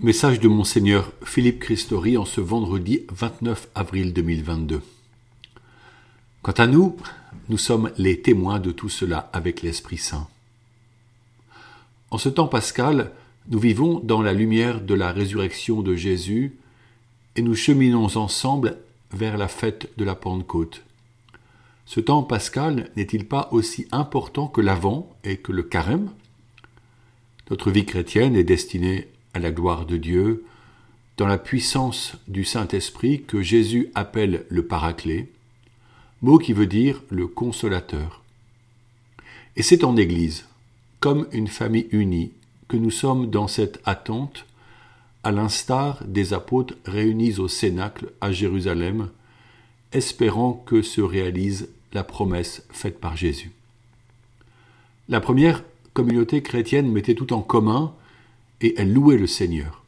[0.00, 4.82] Message de Monseigneur Philippe Christori en ce vendredi 29 avril 2022.
[6.42, 6.96] Quant à nous,
[7.48, 10.26] nous sommes les témoins de tout cela avec l'Esprit Saint.
[12.10, 13.12] En ce temps pascal,
[13.48, 16.56] nous vivons dans la lumière de la résurrection de Jésus
[17.36, 18.78] et nous cheminons ensemble
[19.12, 20.82] vers la fête de la Pentecôte.
[21.86, 26.10] Ce temps pascal n'est-il pas aussi important que l'Avent et que le Carême?
[27.48, 30.44] Notre vie chrétienne est destinée à la gloire de Dieu,
[31.16, 35.28] dans la puissance du Saint-Esprit que Jésus appelle le Paraclet,
[36.22, 38.22] mot qui veut dire le consolateur.
[39.56, 40.46] Et c'est en Église,
[41.00, 42.32] comme une famille unie,
[42.66, 44.46] que nous sommes dans cette attente,
[45.22, 49.10] à l'instar des apôtres réunis au Cénacle à Jérusalem,
[49.92, 53.52] espérant que se réalise la promesse faite par Jésus.
[55.08, 57.94] La première communauté chrétienne mettait tout en commun
[58.60, 59.84] et elle louait le Seigneur.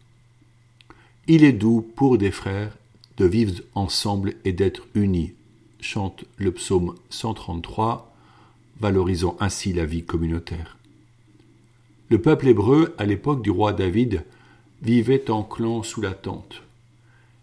[1.29, 2.77] Il est doux pour des frères
[3.17, 5.33] de vivre ensemble et d'être unis,
[5.81, 8.15] chante le psaume 133,
[8.81, 10.77] valorisant ainsi la vie communautaire.
[12.09, 14.25] Le peuple hébreu, à l'époque du roi David,
[14.83, 16.63] vivait en clan sous la tente,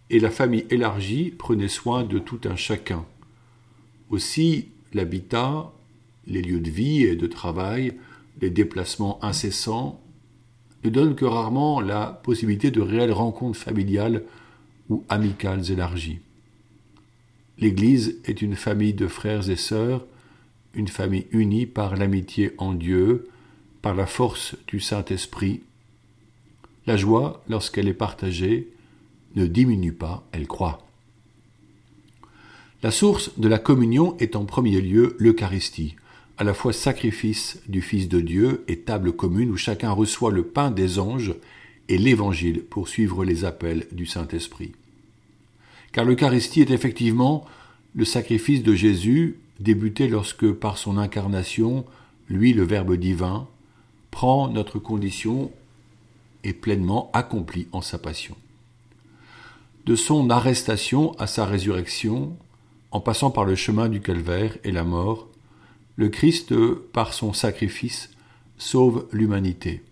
[0.10, 3.06] et la famille élargie prenait soin de tout un chacun.
[4.10, 5.72] Aussi, l'habitat,
[6.28, 7.94] les lieux de vie et de travail,
[8.42, 10.00] les déplacements incessants
[10.84, 14.24] ne donne que rarement la possibilité de réelles rencontres familiales
[14.90, 16.20] ou amicales élargies.
[17.58, 20.06] L'Église est une famille de frères et sœurs,
[20.74, 23.30] une famille unie par l'amitié en Dieu,
[23.82, 25.62] par la force du Saint-Esprit.
[26.88, 28.70] La joie, lorsqu'elle est partagée,
[29.36, 30.86] ne diminue pas, elle croît.
[32.82, 35.96] La source de la communion est en premier lieu l'Eucharistie,
[36.38, 40.44] à la fois sacrifice du Fils de Dieu et table commune où chacun reçoit le
[40.44, 41.36] pain des anges
[41.90, 44.72] et l'Évangile pour suivre les appels du Saint-Esprit.
[45.92, 47.46] Car l'Eucharistie est effectivement
[47.94, 51.86] le sacrifice de Jésus débuté lorsque, par son incarnation,
[52.28, 53.48] lui, le Verbe divin,
[54.10, 55.52] prend notre condition
[56.44, 58.36] et pleinement accompli en sa passion.
[59.86, 62.36] De son arrestation à sa résurrection,
[62.92, 65.28] en passant par le chemin du calvaire et la mort,
[65.96, 66.54] le Christ,
[66.92, 68.10] par son sacrifice,
[68.58, 69.84] sauve l'humanité.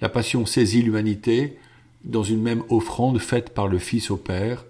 [0.00, 1.58] La passion saisit l'humanité
[2.04, 4.64] dans une même offrande faite par le Fils au Père,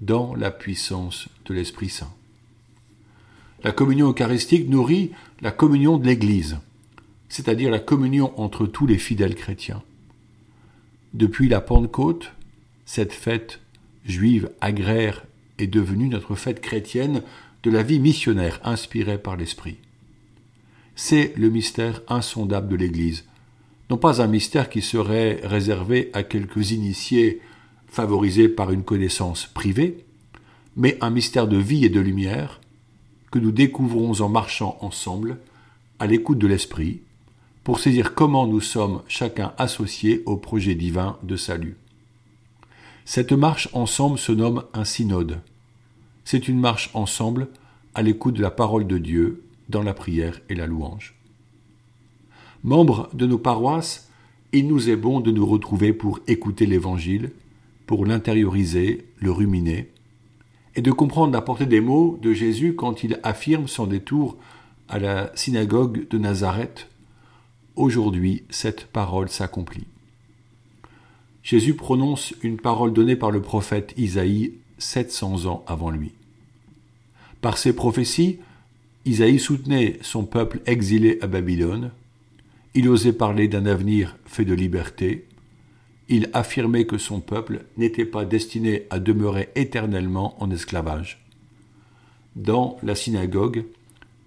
[0.00, 2.12] dans la puissance de l'Esprit Saint.
[3.62, 6.58] La communion eucharistique nourrit la communion de l'Église,
[7.28, 9.82] c'est-à-dire la communion entre tous les fidèles chrétiens.
[11.14, 12.32] Depuis la Pentecôte,
[12.84, 13.60] cette fête
[14.04, 15.24] juive agraire
[15.58, 17.22] est devenue notre fête chrétienne
[17.64, 19.78] de la vie missionnaire inspirée par l'Esprit.
[20.94, 23.24] C'est le mystère insondable de l'Église,
[23.90, 27.40] non pas un mystère qui serait réservé à quelques initiés
[27.88, 30.04] favorisés par une connaissance privée,
[30.76, 32.60] mais un mystère de vie et de lumière
[33.30, 35.38] que nous découvrons en marchant ensemble,
[35.98, 37.00] à l'écoute de l'Esprit,
[37.62, 41.76] pour saisir comment nous sommes chacun associés au projet divin de salut.
[43.06, 45.40] Cette marche ensemble se nomme un synode,
[46.24, 47.48] c'est une marche ensemble
[47.94, 51.14] à l'écoute de la parole de Dieu dans la prière et la louange.
[52.62, 54.10] Membres de nos paroisses,
[54.52, 57.32] il nous est bon de nous retrouver pour écouter l'Évangile,
[57.86, 59.90] pour l'intérioriser, le ruminer,
[60.74, 64.36] et de comprendre la portée des mots de Jésus quand il affirme son détour
[64.88, 66.88] à la synagogue de Nazareth
[67.76, 69.86] Aujourd'hui, cette parole s'accomplit.
[71.42, 76.12] Jésus prononce une parole donnée par le prophète Isaïe 700 ans avant lui.
[77.40, 78.38] Par ses prophéties,
[79.04, 81.90] Isaïe soutenait son peuple exilé à Babylone,
[82.74, 85.26] il osait parler d'un avenir fait de liberté,
[86.08, 91.24] il affirmait que son peuple n'était pas destiné à demeurer éternellement en esclavage.
[92.36, 93.64] Dans la synagogue,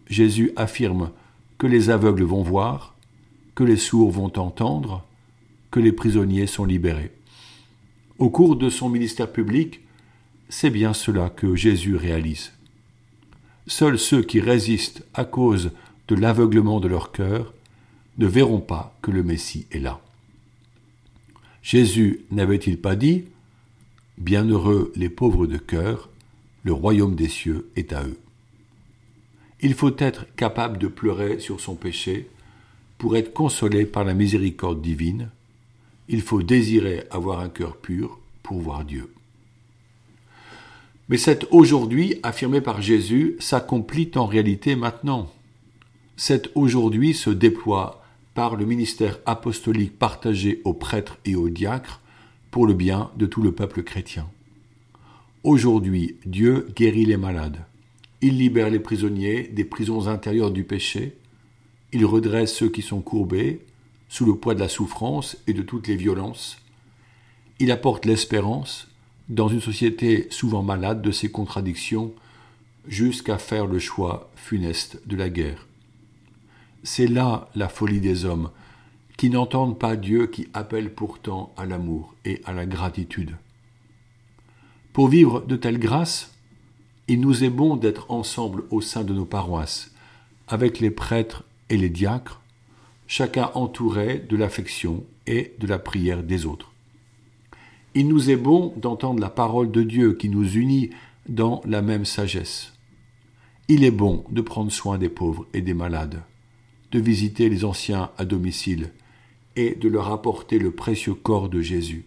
[0.07, 1.11] Jésus affirme
[1.57, 2.95] que les aveugles vont voir,
[3.55, 5.03] que les sourds vont entendre,
[5.71, 7.11] que les prisonniers sont libérés.
[8.17, 9.81] Au cours de son ministère public,
[10.49, 12.51] c'est bien cela que Jésus réalise.
[13.67, 15.71] Seuls ceux qui résistent à cause
[16.07, 17.53] de l'aveuglement de leur cœur
[18.17, 19.99] ne verront pas que le Messie est là.
[21.61, 23.25] Jésus n'avait-il pas dit
[24.17, 26.09] Bienheureux les pauvres de cœur,
[26.63, 28.17] le royaume des cieux est à eux.
[29.59, 32.29] Il faut être capable de pleurer sur son péché
[32.97, 35.29] pour être consolé par la miséricorde divine.
[36.07, 39.11] Il faut désirer avoir un cœur pur pour voir Dieu.
[41.09, 45.31] Mais cet aujourd'hui affirmé par Jésus s'accomplit en réalité maintenant.
[46.17, 52.01] Cet aujourd'hui se déploie par le ministère apostolique partagé aux prêtres et aux diacres
[52.51, 54.29] pour le bien de tout le peuple chrétien.
[55.43, 57.63] Aujourd'hui, Dieu guérit les malades.
[58.21, 61.15] Il libère les prisonniers des prisons intérieures du péché.
[61.93, 63.61] Il redresse ceux qui sont courbés,
[64.09, 66.57] sous le poids de la souffrance et de toutes les violences.
[67.59, 68.87] Il apporte l'espérance
[69.29, 72.13] dans une société souvent malade de ses contradictions,
[72.87, 75.67] jusqu'à faire le choix funeste de la guerre.
[76.83, 78.49] C'est là la folie des hommes,
[79.17, 83.35] qui n'entendent pas Dieu qui appelle pourtant à l'amour et à la gratitude.
[84.93, 86.33] Pour vivre de telles grâces,
[87.07, 89.91] il nous est bon d'être ensemble au sein de nos paroisses,
[90.47, 92.41] avec les prêtres et les diacres,
[93.07, 96.71] chacun entouré de l'affection et de la prière des autres.
[97.99, 100.91] Il nous est bon d'entendre la parole de Dieu qui nous unit
[101.27, 102.73] dans la même sagesse.
[103.69, 106.21] Il est bon de prendre soin des pauvres et des malades,
[106.91, 108.91] de visiter les anciens à domicile
[109.55, 112.05] et de leur apporter le précieux corps de Jésus.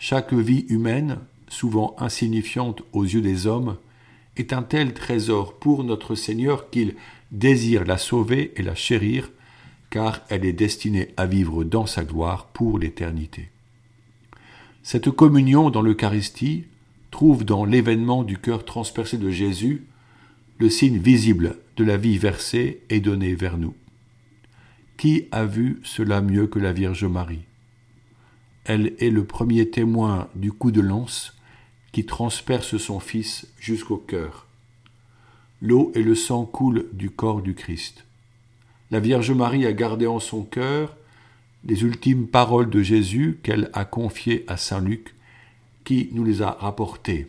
[0.00, 3.76] Chaque vie humaine, souvent insignifiante aux yeux des hommes,
[4.36, 6.96] est un tel trésor pour notre Seigneur qu'il
[7.30, 9.30] désire la sauver et la chérir,
[9.90, 13.52] car elle est destinée à vivre dans sa gloire pour l'éternité.
[14.82, 16.64] Cette communion dans l'Eucharistie
[17.12, 19.84] trouve dans l'événement du cœur transpercé de Jésus
[20.58, 23.74] le signe visible de la vie versée et donnée vers nous.
[24.96, 27.44] Qui a vu cela mieux que la Vierge Marie?
[28.64, 31.36] Elle est le premier témoin du coup de lance
[31.92, 34.46] qui transperce son Fils jusqu'au cœur.
[35.60, 38.04] L'eau et le sang coulent du corps du Christ.
[38.90, 40.96] La Vierge Marie a gardé en son cœur
[41.64, 45.14] les ultimes paroles de Jésus qu'elle a confiées à Saint Luc,
[45.84, 47.28] qui nous les a rapportées.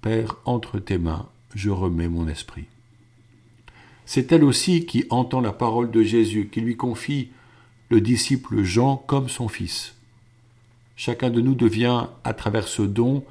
[0.00, 2.64] Père, entre tes mains, je remets mon esprit.
[4.04, 7.30] C'est elle aussi qui entend la parole de Jésus, qui lui confie
[7.88, 9.94] le disciple Jean comme son fils.
[10.96, 13.24] Chacun de nous devient, à travers ce don,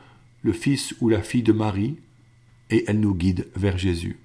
[0.44, 1.98] le fils ou la fille de Marie,
[2.70, 4.18] et elle nous guide vers Jésus.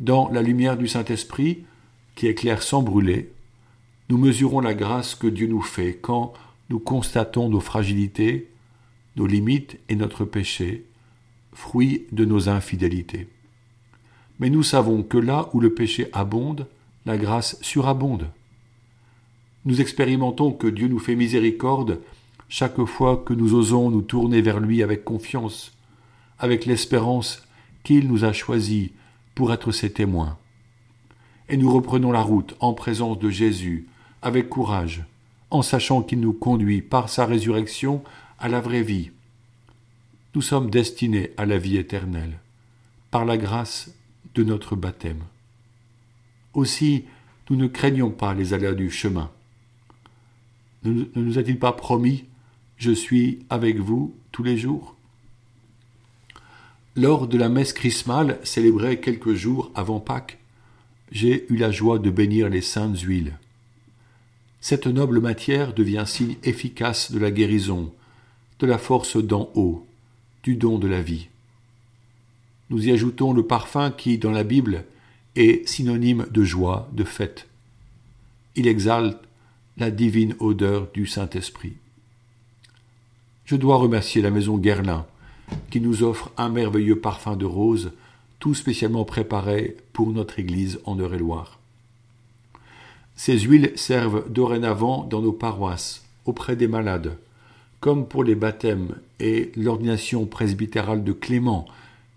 [0.00, 1.64] Dans la lumière du Saint-Esprit,
[2.14, 3.32] qui éclaire sans brûler,
[4.08, 6.32] nous mesurons la grâce que Dieu nous fait quand
[6.70, 8.48] nous constatons nos fragilités,
[9.16, 10.84] nos limites et notre péché,
[11.52, 13.28] fruit de nos infidélités.
[14.38, 16.66] Mais nous savons que là où le péché abonde,
[17.06, 18.28] la grâce surabonde.
[19.64, 22.00] Nous expérimentons que Dieu nous fait miséricorde
[22.48, 25.72] chaque fois que nous osons nous tourner vers lui avec confiance,
[26.38, 27.46] avec l'espérance
[27.82, 28.90] qu'il nous a choisis
[29.34, 30.36] pour être ses témoins.
[31.48, 33.86] Et nous reprenons la route en présence de Jésus,
[34.22, 35.04] avec courage,
[35.50, 38.02] en sachant qu'il nous conduit par sa résurrection
[38.38, 39.10] à la vraie vie.
[40.34, 42.38] Nous sommes destinés à la vie éternelle,
[43.10, 43.94] par la grâce
[44.34, 45.22] de notre baptême.
[46.54, 47.04] Aussi,
[47.48, 49.30] nous ne craignons pas les aléas du chemin.
[50.84, 52.24] Ne nous a-t-il pas promis
[52.76, 54.94] Je suis avec vous tous les jours
[56.94, 60.38] Lors de la messe chrismale célébrée quelques jours avant Pâques,
[61.12, 63.38] j'ai eu la joie de bénir les saintes huiles.
[64.60, 67.92] Cette noble matière devient signe efficace de la guérison,
[68.58, 69.86] de la force d'en haut,
[70.42, 71.28] du don de la vie.
[72.70, 74.84] Nous y ajoutons le parfum qui, dans la Bible,
[75.36, 77.46] est synonyme de joie, de fête.
[78.56, 79.18] Il exalte
[79.76, 81.74] la divine odeur du Saint-Esprit.
[83.44, 85.06] Je dois remercier la maison Guerlain,
[85.70, 87.92] qui nous offre un merveilleux parfum de rose,
[88.40, 91.60] tout spécialement préparé pour notre Église en Eure-et-Loire.
[93.16, 97.16] Ces huiles servent dorénavant dans nos paroisses, auprès des malades,
[97.80, 101.66] comme pour les baptêmes et l'ordination presbytérale de Clément,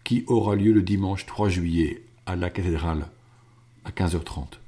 [0.03, 3.07] qui aura lieu le dimanche 3 juillet à la cathédrale
[3.85, 4.59] à 15h30.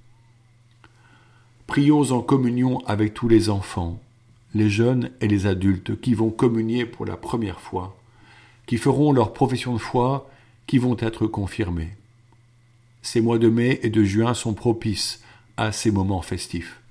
[1.67, 4.00] Prions en communion avec tous les enfants,
[4.53, 7.97] les jeunes et les adultes qui vont communier pour la première fois,
[8.65, 10.29] qui feront leur profession de foi,
[10.67, 11.91] qui vont être confirmés.
[13.01, 15.21] Ces mois de mai et de juin sont propices
[15.62, 16.82] à ces moments festifs.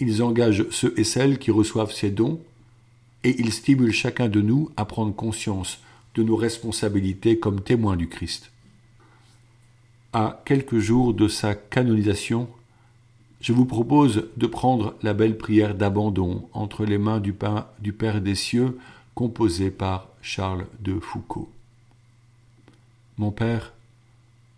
[0.00, 2.40] Ils engagent ceux et celles qui reçoivent ces dons
[3.22, 5.78] et ils stimulent chacun de nous à prendre conscience
[6.16, 8.50] de nos responsabilités comme témoins du Christ.
[10.12, 12.48] À quelques jours de sa canonisation,
[13.40, 17.36] je vous propose de prendre la belle prière d'abandon entre les mains du,
[17.78, 18.78] du Père des cieux
[19.14, 21.48] composée par Charles de Foucault.
[23.16, 23.74] Mon Père,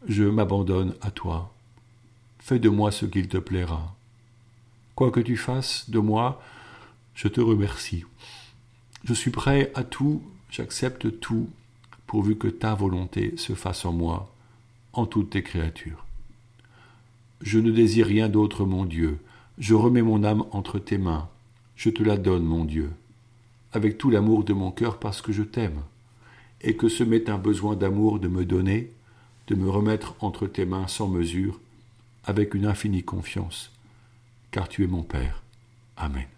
[0.08, 1.52] je m'abandonne à toi
[2.48, 3.94] fais de moi ce qu'il te plaira.
[4.94, 6.40] Quoi que tu fasses de moi,
[7.14, 8.06] je te remercie.
[9.04, 11.50] Je suis prêt à tout, j'accepte tout,
[12.06, 14.32] pourvu que ta volonté se fasse en moi,
[14.94, 16.06] en toutes tes créatures.
[17.42, 19.18] Je ne désire rien d'autre, mon Dieu.
[19.58, 21.28] Je remets mon âme entre tes mains.
[21.76, 22.90] Je te la donne, mon Dieu,
[23.74, 25.82] avec tout l'amour de mon cœur parce que je t'aime,
[26.62, 28.90] et que ce m'est un besoin d'amour de me donner,
[29.48, 31.60] de me remettre entre tes mains sans mesure,
[32.28, 33.73] avec une infinie confiance,
[34.50, 35.42] car tu es mon Père.
[35.97, 36.38] Amen.